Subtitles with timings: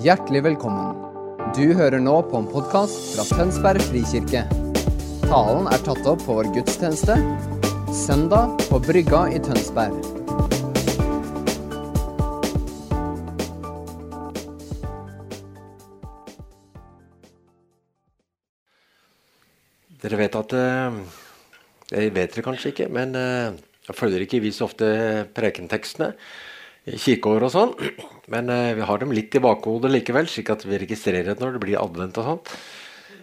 [0.00, 0.94] Hjertelig velkommen.
[1.52, 4.46] Du hører nå på en podkast fra Tønsberg frikirke.
[5.26, 7.18] Talen er tatt opp på vår gudstjeneste
[7.92, 9.98] søndag på Brygga i Tønsberg.
[20.00, 20.96] Dere vet at eh,
[21.92, 23.52] Jeg vet det kanskje ikke, men eh,
[23.90, 24.88] jeg følger ikke vi så ofte
[25.36, 26.14] prekentekstene
[26.90, 27.74] i og sånn.
[28.30, 31.56] Men eh, vi har dem litt i bakhodet likevel, slik at vi registrerer det når
[31.56, 32.42] det blir advent og sånn.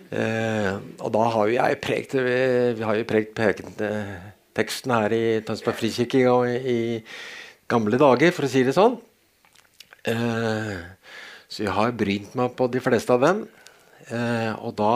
[0.08, 0.72] Eh,
[1.04, 2.36] og da har jo jeg prekt Vi,
[2.80, 6.80] vi har jo prekt prekenteksten her i Tønsberg frikirke i, i
[7.68, 8.96] gamle dager, for å si det sånn.
[10.08, 10.76] Eh,
[11.48, 13.46] så jeg har brynt meg på de fleste av dem.
[14.08, 14.92] Eh, og da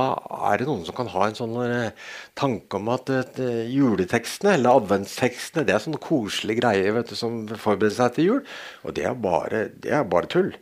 [0.52, 4.80] er det noen som kan ha en sånn eh, tanke om at eh, juletekstene, eller
[4.80, 8.42] adventstekstene, det er sånne koselige greier vet du, som forbereder seg til jul.
[8.88, 10.54] Og det er bare, det er bare tull.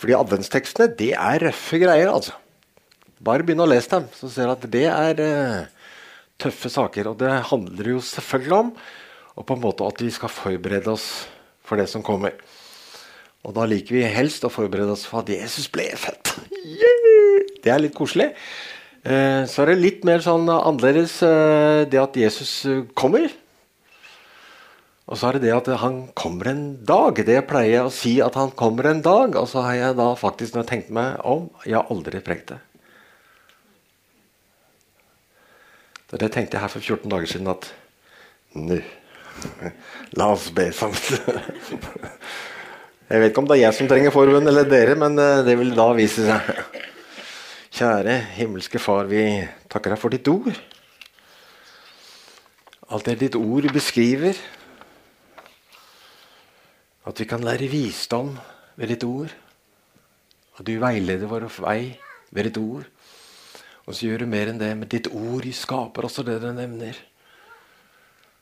[0.00, 2.36] Fordi adventstekstene, det er røffe greier, altså.
[3.26, 5.20] Bare begynn å lese dem, så ser du at det er
[6.40, 7.12] tøffe saker.
[7.12, 8.76] Og det handler jo selvfølgelig om
[9.36, 11.26] og på en måte at vi skal forberede oss
[11.66, 12.36] for det som kommer.
[13.44, 16.38] Og da liker vi helst å forberede oss for at Jesus ble født.
[16.64, 16.95] Yeah!
[17.62, 18.32] Det er litt koselig.
[19.06, 23.28] Eh, så er det litt mer sånn annerledes eh, det at Jesus eh, kommer.
[25.06, 27.20] Og så er det det at han kommer en dag.
[27.22, 29.38] Det jeg pleier å si at han kommer en dag.
[29.38, 32.50] Og så har jeg da faktisk, når jeg tenkte meg om, jeg har aldri prekt
[32.50, 32.58] det.
[36.16, 37.66] Det tenkte jeg her for 14 dager siden at
[38.56, 38.78] nå
[40.18, 40.96] La oss be sammen.
[43.06, 45.14] Jeg vet ikke om det er jeg som trenger forbund, eller dere, men
[45.46, 46.48] det vil da vise seg.
[47.76, 49.20] Kjære himmelske Far, vi
[49.68, 50.54] takker deg for ditt ord.
[52.88, 54.38] Alt det ditt ord beskriver.
[57.04, 58.30] At vi kan lære visdom
[58.80, 59.34] ved ditt ord.
[60.56, 61.98] At du veileder vår vei
[62.30, 62.88] ved ditt ord.
[63.84, 64.72] Og så gjør du mer enn det.
[64.72, 66.96] men ditt ord skaper også det du nevner.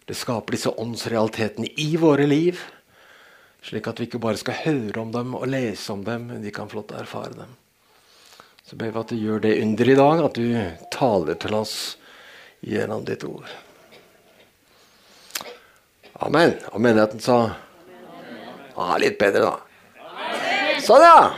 [0.07, 2.63] Det skaper disse åndsrealitetene i våre liv.
[3.67, 6.55] Slik at vi ikke bare skal høre om dem og lese om dem, men vi
[6.55, 7.61] kan få lov til å erfare dem.
[8.65, 10.47] Så ber vi at du gjør det under i dag, at du
[10.95, 11.75] taler til oss
[12.65, 13.45] gjennom ditt ord.
[16.25, 16.55] Amen.
[16.73, 17.37] Og menigheten sa
[18.73, 20.81] ah, Litt bedre, da.
[20.81, 21.35] Sånn, ja.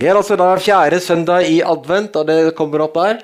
[0.00, 3.20] Vi er altså da fjerde søndag i advent, og det kommer opp der.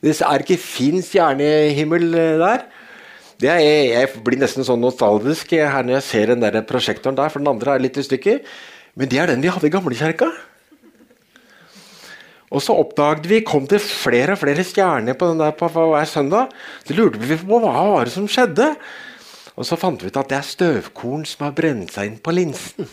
[0.00, 2.68] Det er ikke fin stjernehimmel eh, der.
[3.44, 7.44] Er, jeg blir nesten sånn nostalgisk her når jeg ser den der prosjektoren der, for
[7.44, 8.40] den andre er litt i stykker.
[8.96, 10.32] Men det er den vi hadde i gamlekjerka.
[12.50, 16.08] Og så oppdaget vi kom til flere og flere stjerner på den der på hver
[16.08, 16.50] søndag.
[16.82, 18.72] Så lurte vi på hva var det som skjedde.
[19.54, 22.34] Og så fant vi ut at det er støvkorn som har brent seg inn på
[22.34, 22.90] linsen.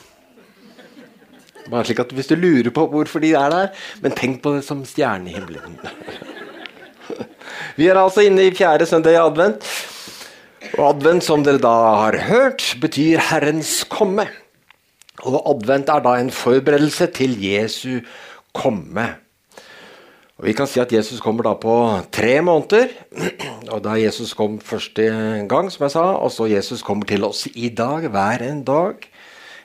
[1.67, 3.73] Bare slik at Hvis du lurer på hvorfor de er der,
[4.03, 5.79] men tenk på det som stjernehimmelen.
[7.77, 9.65] Vi er altså inne i fjerde søndag i advent.
[10.77, 14.27] Og advent, som dere da har hørt, betyr Herrens komme.
[15.25, 18.03] Og advent er da en forberedelse til Jesu
[18.53, 19.07] komme.
[20.37, 21.73] Og Vi kan si at Jesus kommer da på
[22.13, 22.91] tre måneder.
[23.73, 25.05] Og da Jesus kom første
[25.49, 29.01] gang, som jeg sa, og så Jesus kommer til oss i dag, hver en dag,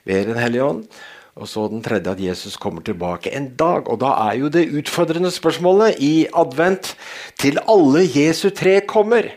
[0.09, 0.87] ved Den hellige ånd.
[1.37, 3.87] Og så den tredje at Jesus kommer tilbake en dag.
[3.89, 6.97] Og da er jo det utfordrende spørsmålet i advent
[7.39, 9.31] til alle Jesu tre kommer.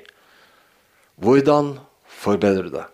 [1.16, 2.88] Hvordan forbedrer du det?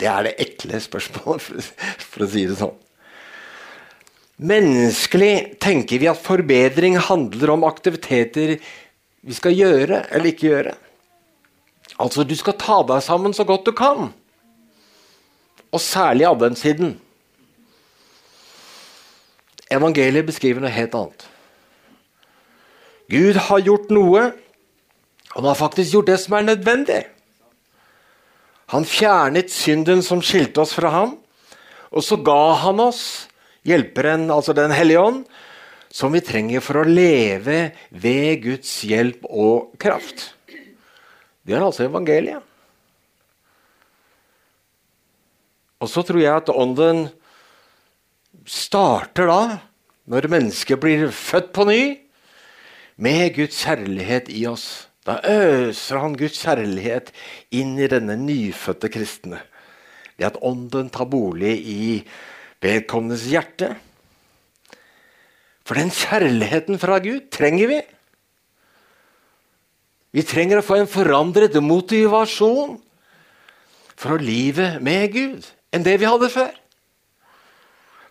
[0.00, 1.70] Det er det ekle spørsmålet,
[2.10, 2.83] for å si det sånn.
[4.42, 8.56] Menneskelig tenker vi at forbedring handler om aktiviteter
[9.24, 10.74] vi skal gjøre eller ikke gjøre.
[12.02, 14.10] Altså, du skal ta deg sammen så godt du kan.
[15.70, 16.96] Og særlig adventstiden.
[19.70, 21.26] Evangeliet beskriver noe helt annet.
[23.10, 24.26] Gud har gjort noe.
[25.34, 27.02] Han har faktisk gjort det som er nødvendig.
[28.74, 31.16] Han fjernet synden som skilte oss fra ham,
[31.94, 33.28] og så ga han oss
[33.64, 35.24] Hjelperen, altså Den hellige ånd,
[35.94, 40.32] som vi trenger for å leve ved Guds hjelp og kraft.
[41.44, 42.42] Det er altså evangeliet.
[45.84, 47.06] Og så tror jeg at ånden
[48.48, 49.40] starter da,
[50.08, 51.82] når mennesket blir født på ny,
[52.96, 54.88] med Guds kjærlighet i oss.
[55.04, 57.10] Da øser han Guds kjærlighet
[57.52, 59.42] inn i denne nyfødte kristne.
[60.16, 61.84] Det at ånden tar bolig i
[62.64, 63.74] vedkommendes hjerte.
[65.64, 67.80] For den kjærligheten fra Gud trenger vi.
[70.14, 72.76] Vi trenger å få en forandret motivasjon
[73.94, 76.52] for å live med Gud enn det vi hadde før.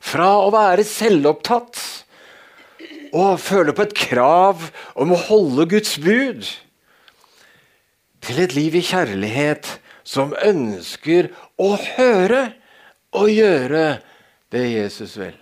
[0.04, 1.80] Fra å være selvopptatt
[3.14, 4.66] og føle på et krav
[5.00, 6.44] om å holde Guds bud,
[8.24, 9.68] til et liv i kjærlighet
[10.08, 11.30] som ønsker
[11.60, 12.46] å høre
[13.14, 13.86] og gjøre
[14.54, 15.38] det Jesus vil.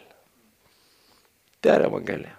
[1.62, 2.38] Det er evangeliet.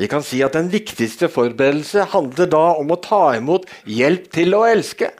[0.00, 4.56] Vi kan si at Den viktigste forberedelse handler da om å ta imot hjelp til
[4.56, 5.10] å elske.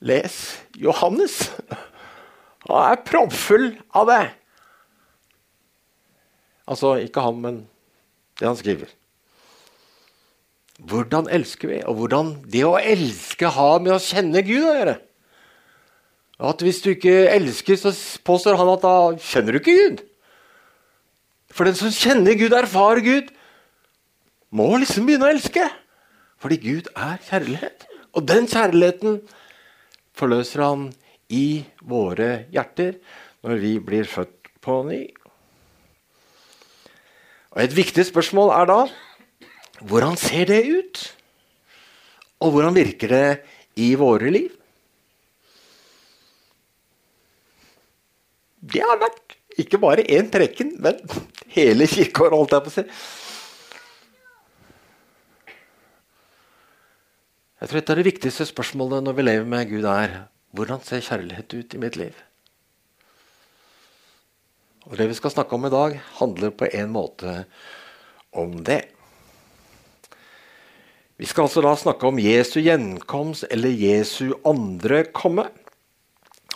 [0.00, 0.38] Les
[0.80, 1.50] Johannes.
[2.64, 4.24] Han er proppfull av det.
[6.72, 7.60] Altså ikke han, men
[8.40, 8.88] det han skriver.
[10.82, 14.96] Hvordan elsker vi, og hvordan det å elske har med å kjenne Gud å gjøre.
[16.42, 17.92] At Hvis du ikke elsker, så
[18.26, 20.02] påstår han at da kjenner du ikke Gud.
[21.52, 23.30] For den som kjenner Gud, erfarer Gud,
[24.50, 25.68] må liksom begynne å elske.
[26.42, 27.86] Fordi Gud er kjærlighet.
[28.18, 29.20] Og den kjærligheten
[30.18, 30.88] forløser han
[31.32, 32.98] i våre hjerter
[33.46, 35.04] når vi blir født på ny.
[37.52, 38.80] Og Et viktig spørsmål er da
[39.88, 41.02] hvordan ser det ut?
[42.42, 43.26] Og hvordan virker det
[43.80, 44.50] i våre liv?
[48.62, 51.00] Det har vært ikke bare én preken, men
[51.52, 52.84] hele kirkeåret, holdt jeg på å si.
[57.62, 60.24] Jeg tror et av de viktigste spørsmålene når vi lever med Gud, er
[60.56, 62.16] hvordan ser kjærlighet ut i mitt liv?
[64.88, 67.44] Og Det vi skal snakke om i dag, handler på en måte
[68.34, 68.82] om det.
[71.22, 75.44] Vi skal altså da snakke om Jesu gjenkomst eller Jesu andre komme.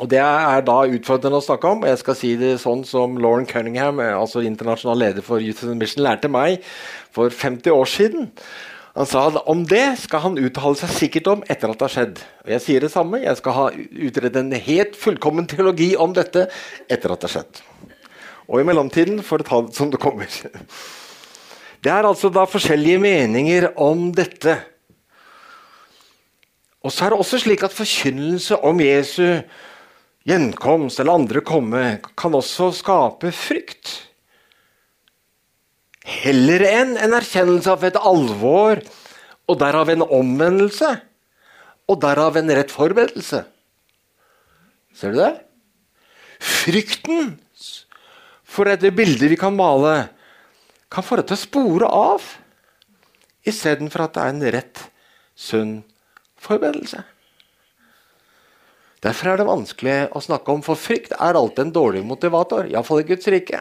[0.03, 1.85] Og Det er da utfordrende å snakke om.
[1.87, 6.03] Jeg skal si det sånn som Lauren Cunningham, altså internasjonal leder for Youth and Mission,
[6.03, 6.67] lærte meg
[7.15, 8.29] for 50 år siden.
[8.99, 11.95] Han sa at om det skal han uttale seg sikkert om etter at det har
[12.01, 12.27] skjedd.
[12.43, 13.23] Og Jeg sier det samme.
[13.23, 16.49] Jeg skal ha utrede en helt fullkommen teologi om dette
[16.91, 17.67] etter at det har skjedd.
[18.51, 20.43] Og i mellomtiden får det ta det som det kommer.
[21.87, 24.57] Det er altså da forskjellige meninger om dette.
[26.83, 29.39] Og så er det også slik at forkynnelse om Jesu
[30.27, 31.83] gjenkomst eller andre komme
[32.19, 33.93] kan også skape frykt.
[36.07, 38.83] Heller enn en erkjennelse av et alvor,
[39.47, 40.91] og derav en omvendelse.
[41.87, 43.45] Og derav en rett forberedelse.
[44.91, 45.33] Ser du det?
[46.43, 47.37] Frykten
[48.43, 50.16] for dette bildet vi kan male,
[50.93, 52.25] kan få det til å spore av,
[53.47, 54.83] istedenfor at det er en rett,
[55.37, 55.77] sunn
[56.41, 57.03] forberedelse.
[59.05, 62.67] Derfor er det vanskelig å snakke om, for frykt er alltid en dårlig motivator.
[62.71, 63.61] Iallfall i Guds rike.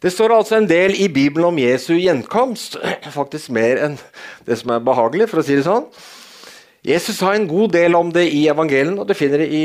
[0.00, 2.78] Det står altså en del i Bibelen om Jesu gjenkomst.
[3.18, 3.98] Faktisk mer enn
[4.46, 5.88] det som er behagelig, for å si det sånn.
[6.86, 9.62] Jesus sa en god del om det i evangelien, og det finner det i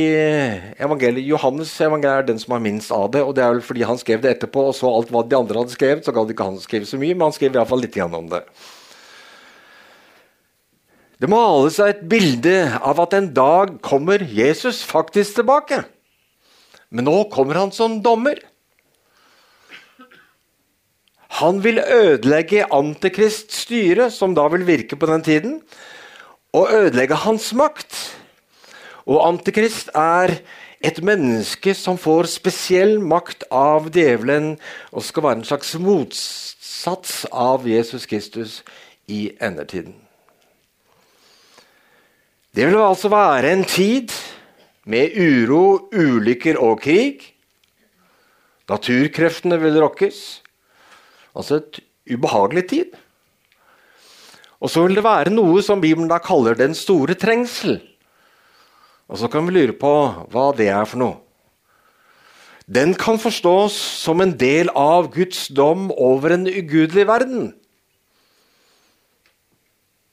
[0.82, 1.28] evangeliet.
[1.30, 4.00] Johannes evangeliet er den som har minst av det, og det er vel fordi han
[4.02, 6.58] skrev det etterpå og så alt hva de andre hadde skrevet, så gadd ikke han
[6.64, 8.42] skrive så mye, men han skrev iallfall litt om det.
[11.22, 15.84] Det males seg et bilde av at en dag kommer Jesus faktisk tilbake.
[16.90, 18.42] Men nå kommer han som dommer.
[21.38, 25.60] Han vil ødelegge Antikrists styre, som da vil virke på den tiden,
[26.54, 27.96] og ødelegge hans makt.
[29.08, 30.38] Og Antikrist er
[30.82, 34.56] et menneske som får spesiell makt av djevelen
[34.92, 38.62] og skal være en slags motsats av Jesus Kristus
[39.08, 39.96] i endetiden.
[42.52, 44.12] Det vil altså være en tid
[44.84, 47.24] med uro, ulykker og krig.
[48.68, 50.42] Naturkreftene vil rokkes.
[51.36, 51.80] Altså et
[52.12, 52.98] ubehagelig tid.
[54.62, 57.80] Og så vil det være noe som Bibelen da kaller den store trengsel.
[59.12, 59.94] Og så kan vi lure på
[60.32, 61.18] hva det er for noe.
[62.72, 63.76] Den kan forstås
[64.06, 67.50] som en del av Guds dom over en ugudelig verden.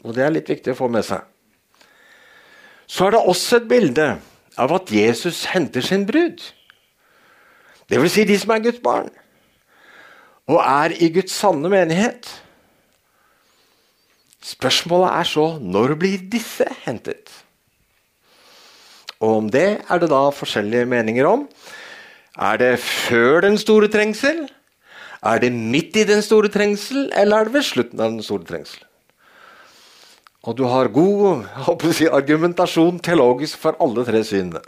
[0.02, 1.23] Og det er litt viktig å få med seg.
[2.88, 4.09] Så er det også et bilde
[4.59, 6.40] av at Jesus henter sin brud.
[7.88, 9.09] Vil si de som er Guds barn,
[10.49, 12.26] og er i Guds sanne menighet.
[14.45, 17.30] Spørsmålet er så når blir disse hentet?
[19.18, 21.49] Og om det er det da forskjellige meninger om.
[22.38, 24.47] Er det før den store trengsel?
[25.26, 28.47] Er det midt i den store trengsel, eller er det ved slutten av den store
[28.47, 28.85] trengsel?
[30.47, 31.42] Og du har god
[31.92, 34.62] si, argumentasjon teologisk for alle tre synene.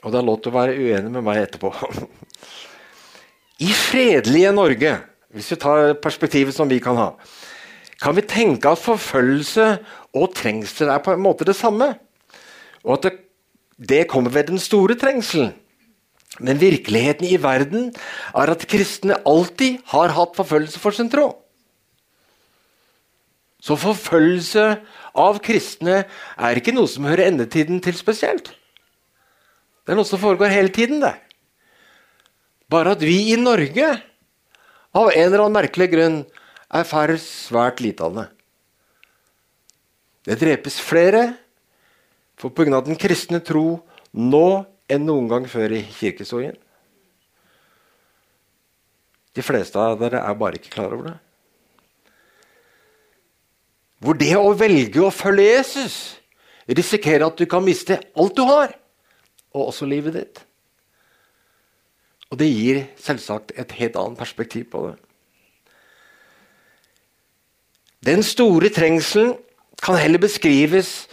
[0.00, 1.74] Og det er lov til å være uenig med meg etterpå.
[3.66, 4.94] I fredelige Norge
[5.34, 7.08] hvis vi tar perspektivet som vi kan ha,
[8.00, 9.66] kan vi tenke at forfølgelse
[10.16, 11.92] og trengsel er på en måte det samme.
[12.82, 13.12] Og at det,
[13.76, 15.52] det kommer ved den store trengselen.
[16.40, 17.90] Men virkeligheten i verden
[18.32, 21.34] er at kristne alltid har hatt forfølgelse for sin tro.
[23.60, 24.64] Så forfølgelse
[25.20, 26.04] av kristne
[26.40, 28.54] er ikke noe som hører endetiden til spesielt.
[29.84, 31.12] Det er noe som foregår hele tiden, det.
[32.70, 33.90] Bare at vi i Norge
[34.96, 36.18] av en eller annen merkelig grunn
[36.70, 38.26] erfarer svært lite av det.
[40.26, 41.22] Det drepes flere
[42.40, 42.80] for pga.
[42.80, 43.80] den kristne tro
[44.12, 46.56] nå enn noen gang før i kirkehistorien.
[49.34, 51.18] De fleste av dere er bare ikke klar over det.
[54.00, 55.96] Hvor det å velge å følge Jesus
[56.70, 58.72] risikerer at du kan miste alt du har,
[59.52, 60.40] og også livet ditt.
[62.30, 64.96] Og det gir selvsagt et helt annet perspektiv på det.
[68.06, 69.34] Den store trengselen
[69.82, 71.08] kan heller beskrives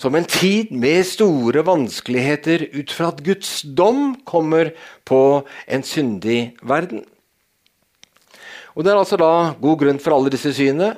[0.00, 4.70] som en tid med store vanskeligheter ut fra at Guds dom kommer
[5.04, 7.04] på en syndig verden.
[8.74, 10.94] Og Det er altså da god grunn for alle disse synene.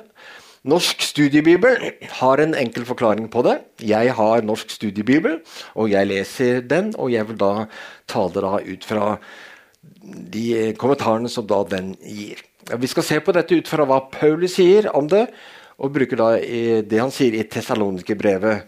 [0.63, 1.75] Norsk studiebibel
[2.21, 3.57] har en enkel forklaring på det.
[3.83, 5.41] Jeg har norsk studiebibel,
[5.75, 6.93] og jeg leser den.
[6.95, 7.65] Og jeg vil da
[8.07, 9.09] ta det da ut fra
[10.31, 12.39] de kommentarene som da den gir.
[12.79, 15.25] Vi skal se på dette ut fra hva Paulus sier om det,
[15.83, 18.63] og bruker da det han sier i Tessalonikerbrevet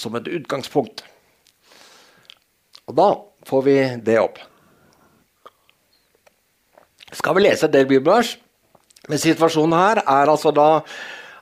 [0.00, 1.04] som et utgangspunkt.
[2.88, 3.10] Og da
[3.44, 3.76] får vi
[4.06, 4.40] det opp.
[7.12, 8.38] Skal vi lese en del bibelvers?
[9.06, 10.70] Men situasjonen her er altså da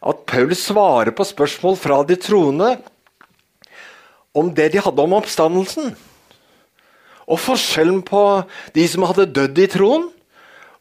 [0.05, 2.75] at Paulus svarer på spørsmål fra de troende
[4.35, 5.95] om det de hadde om oppstandelsen.
[7.25, 8.21] Og forskjellen på
[8.75, 10.11] de som hadde dødd i troen,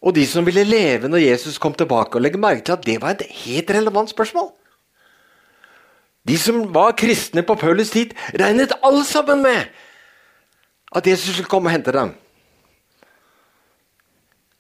[0.04, 2.18] og de som ville leve når Jesus kom tilbake.
[2.18, 4.52] og legge merke til at Det var et helt relevant spørsmål.
[6.28, 9.66] De som var kristne på Paulus tid, regnet alle sammen med
[10.96, 12.16] at Jesus skulle komme og hente dem.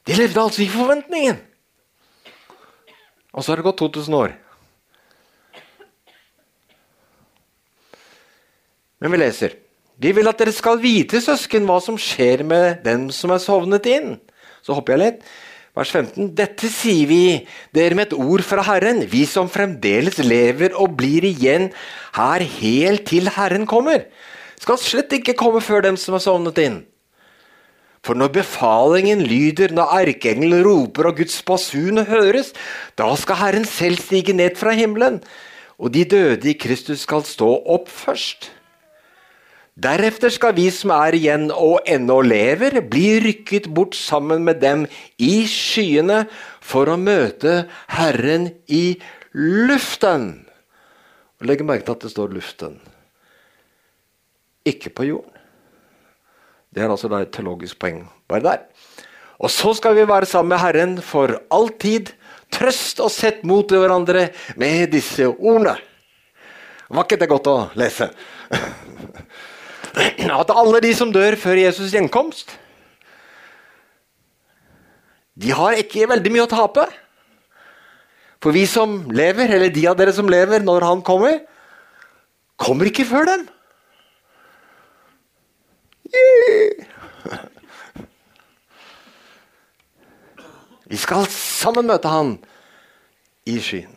[0.07, 1.52] De levde altså i forventningen.
[3.33, 4.35] Og så har det gått 2000 år.
[9.01, 9.57] Men vi leser.
[9.99, 13.89] Vi vil at dere skal vite, søsken, hva som skjer med dem som er sovnet
[13.89, 14.15] inn.
[14.63, 15.25] Så hopper jeg litt.
[15.73, 16.29] Vers 15.
[16.37, 17.23] Dette sier vi
[17.73, 21.71] dere med et ord fra Herren, vi som fremdeles lever og blir igjen
[22.13, 24.05] her helt til Herren kommer.
[24.61, 26.83] Skal slett ikke komme før dem som er sovnet inn.
[28.03, 32.51] For når befalingen lyder, når erkeengelen roper og Guds basun høres,
[32.99, 35.21] da skal Herren selv stige ned fra himmelen,
[35.79, 38.51] og de døde i Kristus skal stå opp først.
[39.73, 44.83] Deretter skal vi som er igjen og ennå lever, bli rykket bort sammen med dem
[45.17, 46.25] i skyene
[46.61, 47.63] for å møte
[47.95, 48.99] Herren i
[49.33, 50.43] luften.
[51.43, 52.77] Legg merke til at det står 'luften',
[54.63, 55.32] ikke på jorden.
[56.73, 58.61] Det er altså et teologisk poeng bare der.
[59.43, 62.13] Og så skal vi være sammen med Herren for alltid.
[62.53, 64.27] Trøst og sett mot hverandre
[64.61, 65.75] med disse ordene.
[66.93, 68.09] Var ikke det godt å lese?
[70.41, 72.53] At alle de som dør før Jesus' gjenkomst,
[75.33, 76.85] de har ikke veldig mye å tape.
[78.43, 81.39] For vi som lever, eller de av dere som lever når han kommer,
[82.59, 83.47] kommer ikke før dem.
[90.93, 92.35] Vi skal sammen møte han
[93.49, 93.95] i skyen.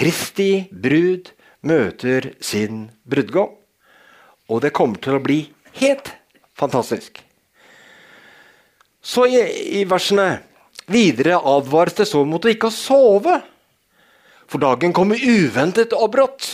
[0.00, 1.30] Kristi brud
[1.68, 3.52] møter sin brudgom,
[4.48, 5.42] og det kommer til å bli
[5.78, 6.08] helt
[6.56, 7.20] fantastisk.
[8.98, 9.38] Så i,
[9.80, 10.40] i versene
[10.90, 13.38] videre advares det så mot å ikke sove
[14.50, 16.48] for dagen kommer uventet og brått.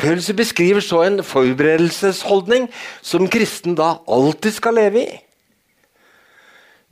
[0.00, 2.70] Paulus beskriver så en forberedelsesholdning
[3.04, 5.20] som kristen da alltid skal leve i.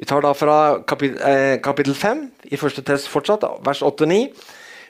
[0.01, 2.23] Vi tar da fra eh, kapittel 5
[2.53, 4.21] i første test fortsatt, vers 8-9.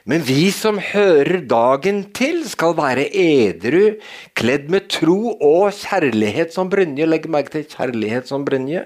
[0.07, 3.97] Men vi som hører dagen til, skal være edru,
[4.37, 7.05] kledd med tro og kjærlighet som brynje.
[7.05, 8.85] Legg merke til kjærlighet som brynje.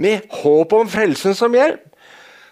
[0.00, 1.82] Med håp om frelsen som hjelp.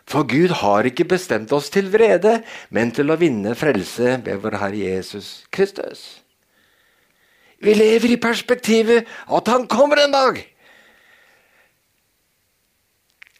[0.08, 2.40] For Gud har ikke bestemt oss til vrede,
[2.70, 6.22] men til å vinne frelse ved vår Herre Jesus Kristus.
[7.62, 10.42] Vi lever i perspektivet at Han kommer en dag.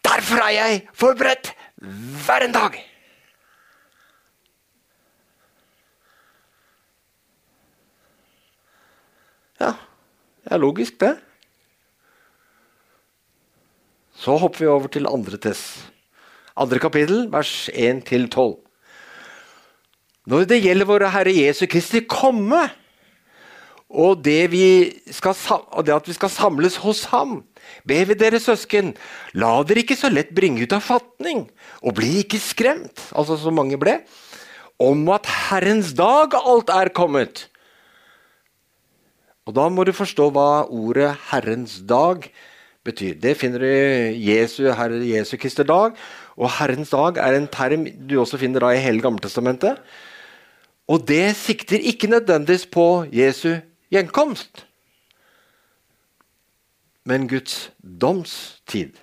[0.03, 1.51] Derfor er jeg forberedt
[2.25, 2.79] hver en dag.
[9.59, 9.73] Ja,
[10.43, 11.13] Det er logisk, det.
[14.13, 15.92] Så hopper vi over til andre test.
[16.53, 18.59] Andre kapittel, vers 1-12.
[20.29, 22.61] Når det gjelder våre Herre Jesu Kristi komme,
[23.93, 24.49] og det,
[25.13, 25.35] skal,
[25.73, 27.41] og det, at vi skal samles hos ham,
[27.89, 28.93] ber vi dere søsken,
[29.37, 31.47] la dere ikke så lett bringe ut av fatning,
[31.81, 33.99] og bli ikke skremt, altså så mange ble,
[34.81, 37.47] om at Herrens dag alt er kommet.
[39.45, 42.29] Og Da må du forstå hva ordet 'Herrens dag'
[42.83, 43.15] betyr.
[43.19, 45.95] Det finner du i Jesu, Herre Jesu Kristi dag.
[46.39, 49.79] Og Herrens dag er en term du også finner da i hele Gammeltestamentet.
[50.89, 53.55] Og det sikter ikke nødvendigvis på Jesu
[53.93, 54.65] gjenkomst,
[57.05, 58.97] men Guds domstid.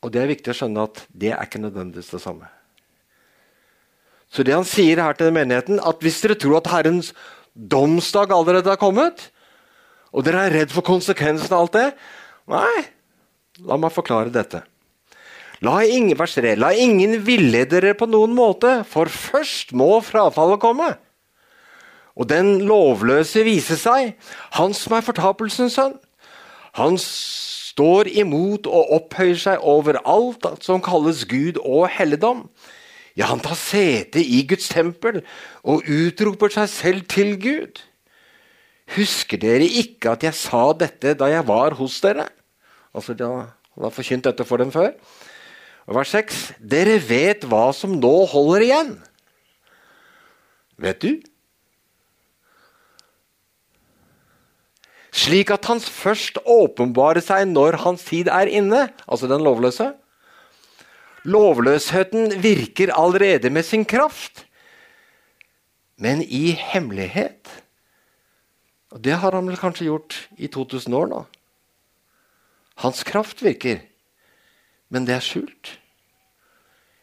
[0.00, 2.48] Og det er viktig å skjønne at det er ikke nødvendigvis det samme.
[4.30, 7.10] Så det han sier her til menigheten, at hvis dere tror at Herrens
[7.54, 9.26] domsdag allerede har kommet,
[10.14, 11.90] og dere er redd for konsekvensen av alt det
[12.50, 12.82] Nei,
[13.66, 14.62] la meg forklare dette.
[15.60, 20.62] La ingen, vers 3, la ingen villede dere på noen måte, for først må frafallet
[20.62, 20.94] komme.
[22.16, 24.14] Og den lovløse vise seg,
[24.56, 25.98] han som er fortapelsens sønn.
[26.80, 32.46] Han står imot og opphøyer seg over alt som kalles Gud og helligdom.
[33.18, 35.20] Ja, han tar sete i Guds tempel
[35.60, 37.80] og utroper seg selv til Gud.
[38.96, 42.30] Husker dere ikke at jeg sa dette da jeg var hos dere?
[42.94, 44.92] Altså, de har forkynt dette for dem før.
[45.86, 48.92] Og vers 6.: Dere vet hva som nå holder igjen.
[50.80, 51.12] Vet du?
[55.10, 59.90] Slik at han først åpenbarer seg når hans tid er inne, altså den lovløse.
[61.28, 64.46] Lovløsheten virker allerede med sin kraft,
[66.00, 67.50] men i hemmelighet.
[68.90, 71.20] Og Det har han vel kanskje gjort i 2000 år nå.
[72.80, 73.82] Hans kraft virker,
[74.88, 75.74] men det er skjult.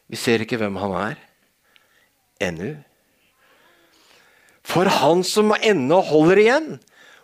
[0.08, 1.24] Vi ser ikke hvem han er
[2.48, 2.74] ennå.
[4.68, 6.70] For han som ennå holder igjen,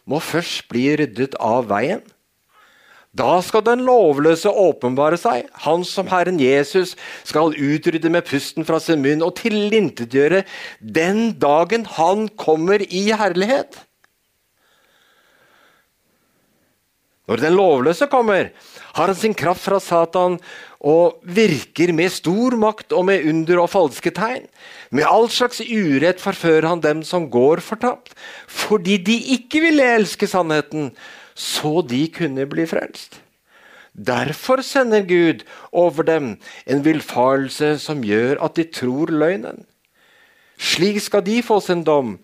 [0.04, 2.02] må først bli ryddet av veien.
[3.14, 8.80] Da skal den lovløse åpenbare seg, han som Herren Jesus skal utrydde med pusten fra
[8.82, 10.42] sin munn og tilintetgjøre
[10.82, 13.78] den dagen han kommer i herlighet.
[17.24, 18.50] Når den lovløse kommer,
[18.94, 20.36] har han sin kraft fra Satan
[20.84, 24.44] og virker med stor makt og med under og falske tegn.
[24.92, 28.12] Med all slags urett forfører han dem som går fortapt,
[28.46, 30.92] fordi de ikke ville elske sannheten,
[31.34, 33.22] så de kunne bli frelst.
[33.94, 36.34] Derfor sender Gud over dem
[36.66, 39.64] en villfarelse som gjør at de tror løgnen.
[40.58, 42.18] Slik skal de få sin dom,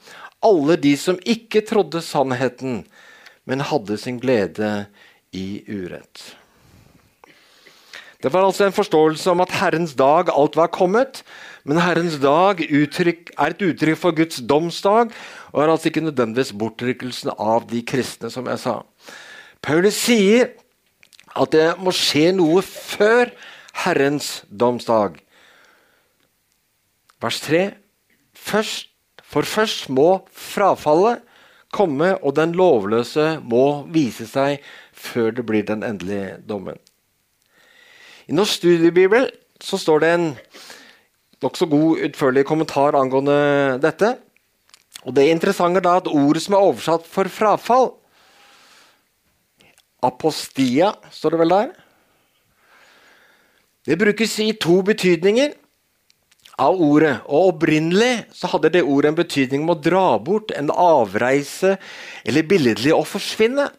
[0.45, 2.83] alle de som ikke trodde sannheten,
[3.51, 4.87] men hadde sin glede
[5.35, 6.23] i urett.
[8.21, 11.23] Det var altså en forståelse om at Herrens dag alt var kommet.
[11.65, 15.15] Men Herrens dag uttrykk, er et uttrykk for Guds domsdag
[15.53, 18.81] og er altså ikke nødvendigvis bortrykkelsen av de kristne, som jeg sa.
[19.65, 20.53] Paulus sier
[21.37, 23.33] at det må skje noe før
[23.87, 25.17] Herrens domsdag.
[27.21, 27.65] Vers 3.
[28.37, 28.89] Først,
[29.25, 31.25] for først må frafallet
[31.73, 36.79] komme, og den lovløse må vise seg før det blir den endelige dommen.
[38.29, 39.29] I Norsk studiebibel
[39.63, 40.27] så står det en
[41.43, 44.15] nokså god, utførlig kommentar angående dette.
[45.07, 47.95] Og Det interessante er at ordet som er oversatt for frafall,
[50.03, 51.73] apostia, står det vel der,
[53.89, 55.55] det brukes i to betydninger
[56.61, 57.16] av ordet.
[57.27, 61.77] Og Opprinnelig så hadde det ordet en betydning om å dra bort, en avreise
[62.25, 63.70] eller billedlig å forsvinne.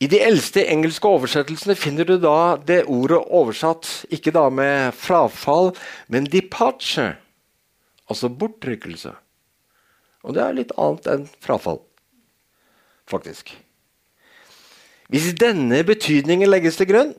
[0.00, 5.74] I de eldste engelske oversettelsene finner du da det ordet oversatt ikke da med frafall,
[6.08, 7.18] men 'departure',
[8.08, 9.12] altså bortrykkelse.
[10.24, 11.82] Og det er litt annet enn frafall,
[13.08, 13.52] faktisk.
[15.12, 17.12] Hvis denne betydningen legges til grunn,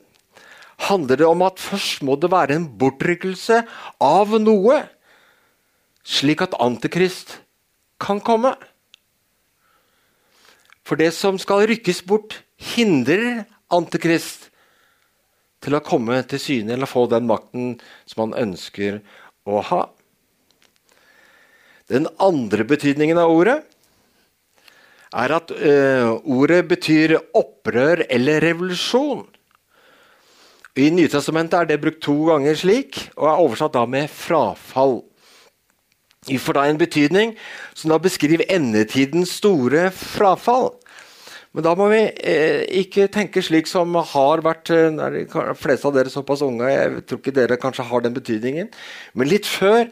[0.88, 3.62] handler det om at først må det være en bortrykkelse
[4.02, 4.82] av noe,
[6.02, 7.38] slik at Antikrist
[8.02, 8.54] kan komme.
[10.82, 12.40] For det som skal rykkes bort,
[12.74, 14.50] hindrer Antikrist
[15.62, 17.76] til å komme til syne eller få den makten
[18.10, 18.98] som han ønsker
[19.46, 19.82] å ha.
[21.90, 23.60] Den andre betydningen av ordet
[25.12, 25.74] er at ø,
[26.24, 29.26] ordet betyr opprør eller revolusjon.
[30.72, 35.02] I Nytestamentet er det brukt to ganger slik, og er oversatt da med frafall.
[36.24, 37.34] Vi får da en betydning
[37.74, 40.70] som da beskriver endetidens store frafall.
[41.52, 46.12] Men da må vi eh, ikke tenke slik som har vært er De av dere
[46.12, 48.70] såpass unge, jeg tror ikke dere kanskje har den betydningen.
[49.12, 49.84] Men litt før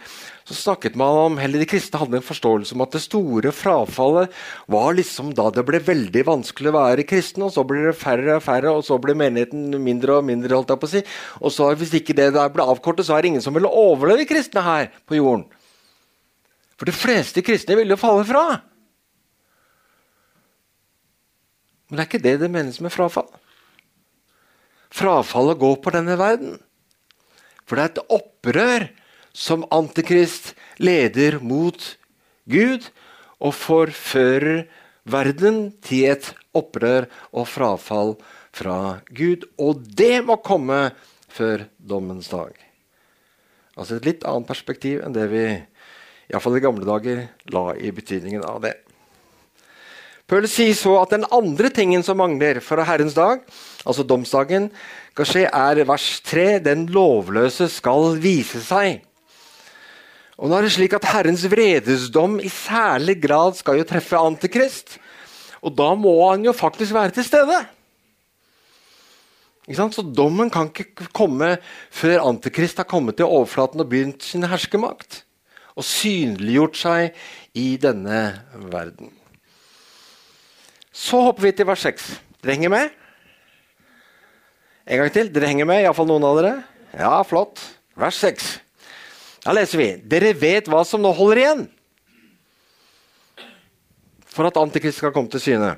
[0.51, 4.33] så snakket man om, heller De kristne hadde en forståelse om at det store frafallet
[4.73, 8.41] var liksom da det ble veldig vanskelig å være kristen, og så blir det færre
[8.41, 10.57] og færre, og så blir menigheten mindre og mindre.
[10.57, 11.05] holdt jeg på å si.
[11.45, 14.27] Og så Hvis ikke det der ble avkortet, så er det ingen som vil overleve
[14.27, 15.47] kristne her på jorden.
[16.81, 18.63] For de fleste kristne ville jo falle fra.
[21.91, 23.29] Men det er ikke det det menes med frafall.
[24.95, 26.59] Frafallet går på denne verden.
[27.67, 28.87] For det er et opprør
[29.37, 31.79] som Antikrist leder mot
[32.51, 32.89] Gud,
[33.41, 34.67] og forfører
[35.09, 38.17] verden til et opprør og frafall
[38.53, 39.47] fra Gud.
[39.59, 40.91] Og det må komme
[41.31, 42.53] før dommens dag.
[43.79, 45.45] Altså et litt annet perspektiv enn det vi
[46.31, 47.25] iallfall i gamle dager
[47.55, 48.75] la i betydningen av det.
[50.31, 53.41] Paul sier så at den andre tingen som mangler for Herrens dag,
[53.83, 54.69] altså domsdagen,
[55.11, 56.45] skal skje, er vers 3.
[56.63, 59.03] Den lovløse skal vise seg.
[60.39, 65.01] Og nå er det slik at Herrens vredesdom i særlig grad skal jo treffe Antikrist.
[65.67, 67.59] Og da må han jo faktisk være til stede.
[69.67, 71.57] Så dommen kan ikke komme
[71.91, 75.25] før Antikrist har kommet til overflaten og begynt sin herskemakt.
[75.75, 77.19] Og synliggjort seg
[77.59, 78.29] i denne
[78.71, 79.11] verden.
[81.01, 82.09] Så hopper vi til vers 6.
[82.43, 82.97] Dere henger med?
[84.85, 85.31] En gang til.
[85.33, 86.55] Dere henger med, iallfall noen av dere?
[86.93, 87.63] Ja, flott.
[87.99, 88.49] Vers 6.
[89.47, 89.91] Da leser vi.
[90.13, 91.69] Dere vet hva som nå holder igjen
[94.31, 95.75] for at Antikrist skal komme til syne.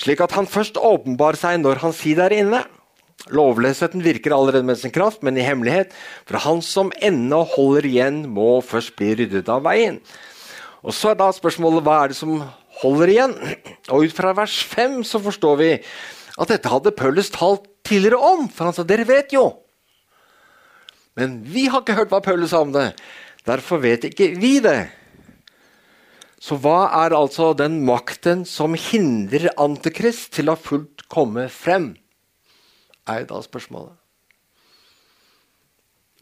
[0.00, 2.64] Slik at han først åpenbar seg når han sier der inne.
[3.34, 5.92] Lovløsheten virker allerede med sin kraft, men i hemmelighet.
[6.26, 10.00] For han som ennå holder igjen, må først bli ryddet av veien.
[10.84, 12.42] Og Så er da spørsmålet hva er det som
[12.84, 13.34] holder igjen.
[13.90, 18.48] Og ut fra vers 5 så forstår vi at dette hadde Paulus talt tidligere om.
[18.52, 19.48] For han sa dere vet jo.
[21.18, 22.92] Men vi har ikke hørt hva Paulus sa om det.
[23.46, 24.88] Derfor vet ikke vi det.
[26.44, 31.94] Så hva er altså den makten som hindrer Antikrist til å fullt komme frem?
[33.08, 33.94] Er da spørsmålet.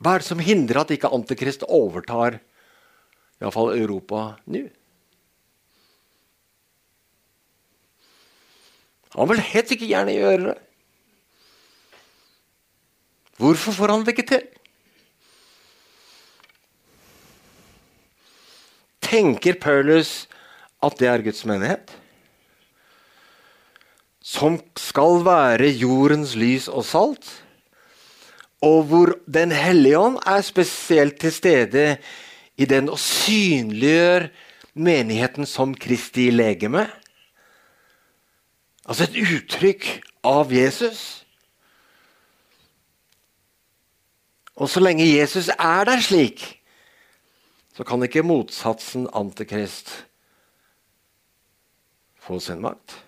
[0.03, 2.41] Hva er det som hindrer at ikke Antikrist overtar
[3.43, 4.67] iallfall Europa nå?
[9.17, 10.59] Han vil helt sikkert gjerne gjøre det.
[13.43, 14.45] Hvorfor får han det ikke til?
[19.03, 20.29] Tenker Paulus
[20.83, 21.91] at det er Guds menighet?
[24.23, 27.27] Som skal være jordens lys og salt?
[28.63, 31.87] Og hvor Den hellige ånd er spesielt til stede
[32.57, 34.31] i den å synliggjøre
[34.79, 36.87] menigheten som Kristi legeme?
[38.87, 39.89] Altså et uttrykk
[40.27, 41.23] av Jesus.
[44.59, 46.43] Og så lenge Jesus er der slik,
[47.73, 49.95] så kan ikke motsatsen antikrist
[52.23, 52.99] få sin makt.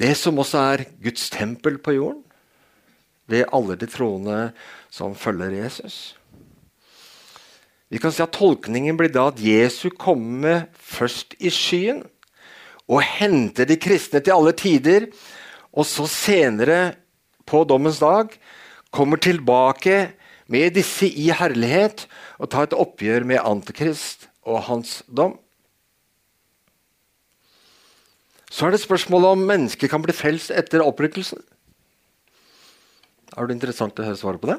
[0.00, 2.22] Det som også er Guds tempel på jorden,
[3.30, 4.52] ved alle de troende
[4.90, 6.19] som følger Jesus.
[7.90, 12.04] Vi kan si at Tolkningen blir da at Jesu kommer først i skyen
[12.90, 15.08] og henter de kristne til alle tider,
[15.70, 16.96] og så senere,
[17.46, 18.30] på dommens dag,
[18.94, 20.12] kommer tilbake
[20.50, 22.06] med disse i herlighet
[22.38, 25.36] og tar et oppgjør med Antikrist og hans dom.
[28.50, 31.38] Så er det spørsmålet om mennesket kan bli frelst etter opprykkelsen.
[33.38, 34.58] Er det interessant å høre svaret på det?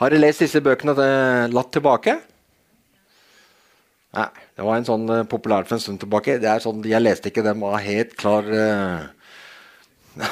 [0.00, 0.94] Har dere lest disse bøkene
[1.52, 2.16] latt tilbake?
[4.14, 6.38] Nei, det var en sånn uh, populært for en stund tilbake.
[6.42, 9.06] Det er sånn, Jeg leste ikke dem var helt klar uh...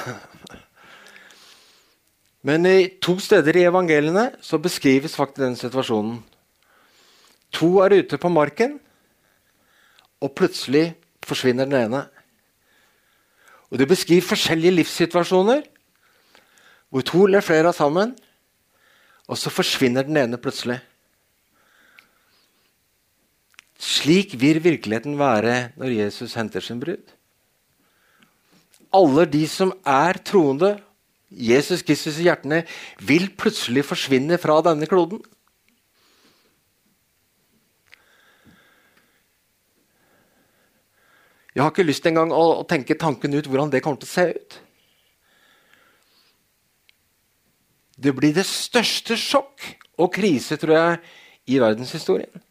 [2.47, 6.17] Men i to steder i evangeliene så beskrives faktisk den situasjonen.
[7.55, 8.81] To er ute på marken,
[10.23, 10.95] og plutselig
[11.27, 12.03] forsvinner den ene.
[13.71, 15.63] Og Det beskriver forskjellige livssituasjoner
[16.93, 18.17] hvor to eller flere er sammen.
[19.33, 20.77] Og så forsvinner den ene plutselig.
[23.81, 27.03] Slik vil virkeligheten være når Jesus henter sin brud.
[28.93, 30.75] Alle de som er troende,
[31.33, 32.61] Jesus Kristus i hjertene,
[33.01, 35.23] vil plutselig forsvinne fra denne kloden.
[41.55, 44.29] Jeg har ikke lyst engang å, tenke tanken ut hvordan det kommer til å se
[44.37, 44.61] ut.
[48.03, 49.63] Det blir det største sjokk
[50.01, 51.03] og krise, tror jeg,
[51.53, 52.43] i verdenshistorien.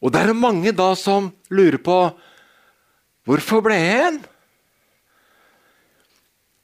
[0.00, 1.96] Og det er mange da som lurer på
[3.28, 4.20] hvorfor ble jeg igjen?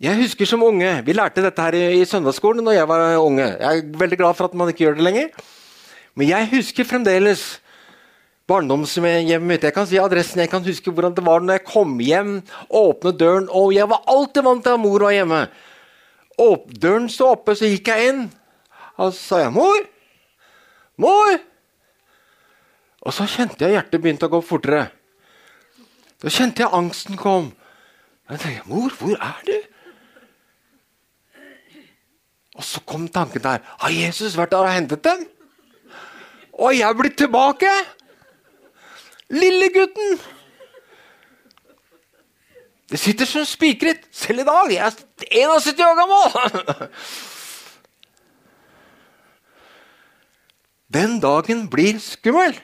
[0.00, 3.44] Jeg husker som unge, Vi lærte dette her i, i søndagsskolen når jeg var unge.
[3.44, 5.28] Jeg er veldig glad for at man ikke gjør det lenger.
[6.14, 7.60] Men jeg husker fremdeles
[8.48, 9.64] barndomshjemmet mitt.
[9.64, 13.18] Jeg kan si adressen, jeg kan huske hvordan det var når jeg kom hjem, åpnet
[13.20, 15.40] døren, og jeg var alltid vant til at mor var hjemme.
[16.38, 18.24] Åp døren sto oppe, så gikk jeg inn.
[18.96, 19.86] Og så sa jeg 'Mor!
[20.96, 21.40] Mor!'
[23.06, 24.90] Og så kjente jeg hjertet begynte å gå fortere.
[26.20, 27.52] Så kjente jeg angsten kom.
[28.30, 29.64] Jeg tenkte 'Mor, hvor er du?'
[32.56, 33.58] Og så kom tanken der.
[33.78, 35.26] Har Jesus vært der og hentet dem?
[36.52, 37.68] Og jeg er blitt tilbake!
[39.28, 40.35] Lille gutten!
[42.86, 44.70] Det sitter som spikret selv i dag.
[44.70, 44.94] Jeg er
[45.58, 46.90] 71 år gammel!
[50.96, 52.54] Den dagen blir skummel.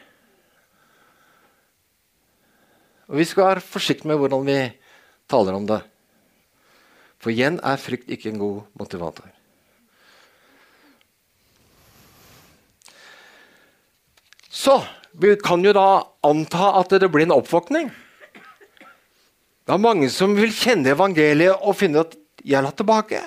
[3.10, 4.58] Og vi skal være forsiktige med hvordan vi
[5.28, 5.80] taler om det.
[7.22, 9.26] For igjen er frykt ikke en god motivator.
[14.48, 14.78] Så
[15.18, 17.90] vi kan jo da anta at det blir en oppvåkning.
[19.62, 23.20] Det er mange som vil kjenne evangeliet og finne at jeg la tilbake.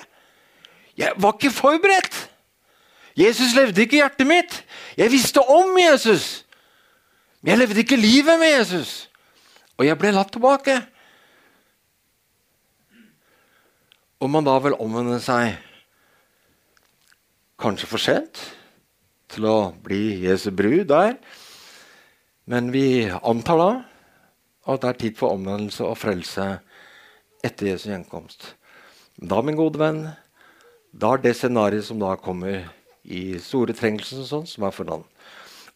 [0.96, 2.16] Jeg var ikke forberedt.
[3.16, 4.58] Jesus levde ikke i hjertet mitt.
[4.96, 6.44] Jeg visste om Jesus,
[7.40, 9.08] men jeg levde ikke livet med Jesus.
[9.76, 10.76] Og jeg ble latt tilbake.
[14.20, 15.56] Om man da vil omvende seg
[17.60, 18.40] kanskje for sent
[19.32, 21.16] til å bli Jesu brud der,
[22.46, 23.70] men vi antar da
[24.66, 26.46] at det er tid for omvendelse og frelse
[27.46, 28.54] etter Jesu gjenkomst.
[29.16, 30.02] Da, min gode venn,
[30.92, 32.66] da er det scenarioet som da kommer
[33.06, 35.06] i store trengsler og sånn, som er for noen.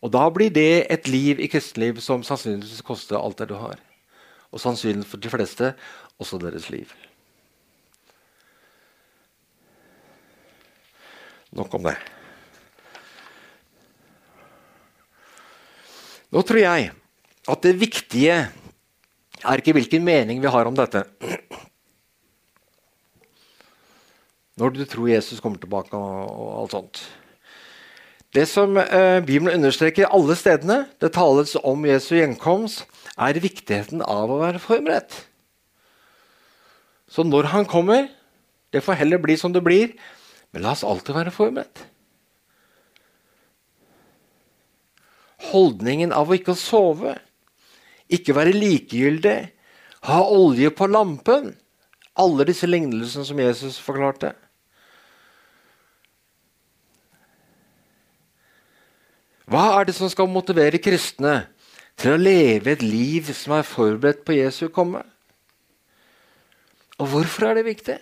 [0.00, 3.76] Og da blir det et liv i kristenliv som sannsynligvis koster alt det du har.
[4.50, 5.74] Og sannsynligvis for de fleste
[6.20, 6.88] også deres liv.
[11.56, 11.96] Nok om det.
[16.30, 16.90] Nå tror jeg
[17.50, 18.36] at det viktige
[19.44, 21.04] er ikke hvilken mening vi har om dette.
[24.60, 27.02] Når du tror Jesus kommer tilbake og, alt sånt.
[28.36, 32.84] Det som eh, Bibelen understreker alle stedene det tales om Jesu gjenkomst,
[33.20, 35.16] er viktigheten av å være forberedt.
[37.10, 38.08] Så når han kommer
[38.70, 39.96] Det får heller bli som det blir,
[40.54, 41.80] men la oss alltid være forberedt.
[45.50, 47.16] Holdningen av å ikke sove,
[48.12, 49.38] ikke være likegyldig,
[50.08, 51.54] ha olje på lampen
[52.20, 54.32] Alle disse lignelsene som Jesus forklarte.
[59.50, 61.46] Hva er det som skal motivere kristne
[61.98, 65.00] til å leve et liv som er forberedt på Jesu komme?
[67.00, 67.96] Og hvorfor er det viktig?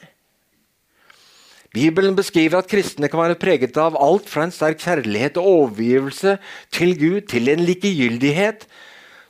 [1.72, 6.38] Bibelen beskriver at kristne kan være preget av alt fra en sterk kjærlighet og overgivelse
[6.74, 8.64] til Gud til en likegyldighet